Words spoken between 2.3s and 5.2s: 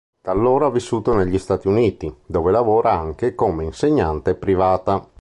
lavora anche come insegnante privata.